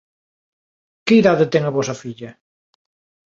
[1.05, 2.31] Que idade ten a vosa filla?